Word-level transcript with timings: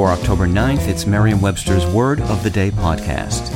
For 0.00 0.08
October 0.08 0.46
9th, 0.46 0.88
it's 0.88 1.04
Merriam 1.04 1.42
Webster's 1.42 1.84
Word 1.84 2.22
of 2.22 2.42
the 2.42 2.48
Day 2.48 2.70
podcast. 2.70 3.50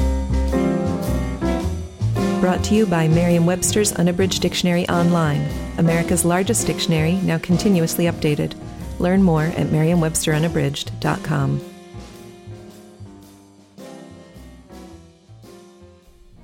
Brought 2.38 2.62
to 2.64 2.74
you 2.74 2.84
by 2.84 3.08
Merriam 3.08 3.46
Webster's 3.46 3.94
Unabridged 3.94 4.42
Dictionary 4.42 4.86
Online, 4.90 5.48
America's 5.78 6.22
largest 6.22 6.66
dictionary, 6.66 7.14
now 7.22 7.38
continuously 7.38 8.04
updated. 8.04 8.52
Learn 8.98 9.22
more 9.22 9.44
at 9.44 9.72
merriam-websterunabridged.com. 9.72 11.60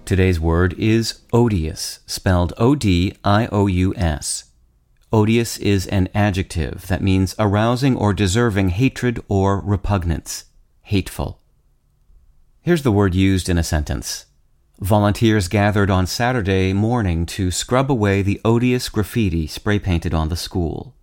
Today's 0.07 0.41
word 0.41 0.73
is 0.79 1.21
odious, 1.31 2.01
spelled 2.07 2.55
O 2.57 2.75
D 2.75 3.13
I 3.23 3.49
O 3.53 3.67
U 3.67 3.95
S. 3.97 4.50
Odious 5.13 5.59
is 5.59 5.89
an 5.89 6.09
adjective 6.15 6.87
that 6.87 7.03
means 7.03 7.35
arousing 7.37 7.97
or 7.97 8.15
deserving 8.15 8.69
hatred 8.69 9.21
or 9.29 9.59
repugnance. 9.59 10.45
Hateful. 10.83 11.41
Here's 12.63 12.85
the 12.85 12.93
word 12.93 13.13
used 13.13 13.49
in 13.49 13.59
a 13.59 13.65
sentence. 13.65 14.27
Volunteers 14.79 15.49
gathered 15.49 15.91
on 15.91 16.07
Saturday 16.07 16.73
morning 16.73 17.27
to 17.27 17.51
scrub 17.51 17.91
away 17.91 18.23
the 18.23 18.41
odious 18.45 18.89
graffiti 18.89 19.49
spray 19.49 19.81
painted 19.81 20.15
on 20.15 20.29
the 20.29 20.37
school. 20.37 20.95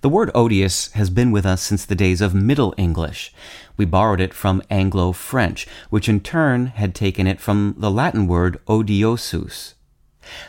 The 0.00 0.08
word 0.08 0.30
odious 0.34 0.90
has 0.92 1.10
been 1.10 1.32
with 1.32 1.44
us 1.44 1.60
since 1.60 1.84
the 1.84 1.94
days 1.94 2.22
of 2.22 2.34
Middle 2.34 2.72
English. 2.78 3.34
We 3.76 3.84
borrowed 3.84 4.20
it 4.20 4.32
from 4.32 4.62
Anglo 4.70 5.12
French, 5.12 5.68
which 5.90 6.08
in 6.08 6.20
turn 6.20 6.68
had 6.68 6.94
taken 6.94 7.26
it 7.26 7.38
from 7.38 7.74
the 7.76 7.90
Latin 7.90 8.26
word 8.26 8.58
odiosus, 8.66 9.74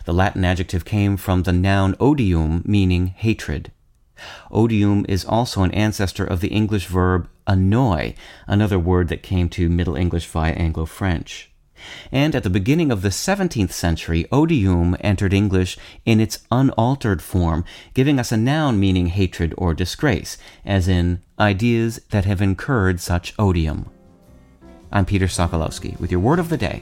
the 0.06 0.14
Latin 0.14 0.46
adjective 0.46 0.86
came 0.86 1.18
from 1.18 1.44
the 1.44 1.54
noun 1.54 1.96
odium, 2.00 2.64
meaning 2.66 3.08
hatred. 3.08 3.72
Odium 4.52 5.06
is 5.08 5.26
also 5.26 5.64
an 5.64 5.72
ancestor 5.72 6.26
of 6.26 6.42
the 6.42 6.48
English 6.48 6.88
verb 6.88 7.30
annoy, 7.46 8.16
another 8.48 8.80
word 8.80 9.08
that 9.10 9.24
came 9.24 9.50
to 9.50 9.70
Middle 9.70 9.96
English 9.96 10.28
via 10.28 10.54
Anglo 10.54 10.86
French. 10.86 11.52
And 12.12 12.36
at 12.36 12.44
the 12.44 12.50
beginning 12.50 12.92
of 12.92 13.02
the 13.02 13.10
17th 13.10 13.72
century, 13.72 14.26
odium 14.32 14.98
entered 15.02 15.34
English 15.34 15.78
in 16.06 16.20
its 16.20 16.40
unaltered 16.52 17.22
form, 17.22 17.64
giving 17.94 18.20
us 18.20 18.32
a 18.32 18.38
noun 18.38 18.80
meaning 18.80 19.08
hatred 19.08 19.54
or 19.58 19.74
disgrace, 19.74 20.38
as 20.66 20.88
in 20.88 21.22
ideas 21.40 22.00
that 22.10 22.26
have 22.26 22.42
incurred 22.42 23.00
such 23.00 23.34
odium. 23.38 23.90
I'm 24.92 25.06
Peter 25.06 25.28
Sokolowski 25.28 26.00
with 26.00 26.12
your 26.12 26.20
word 26.20 26.40
of 26.40 26.50
the 26.50 26.58
day. 26.58 26.82